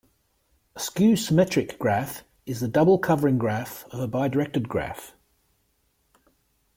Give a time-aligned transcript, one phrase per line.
[0.75, 5.13] A skew-symmetric graph is the double covering graph of a bidirected graph.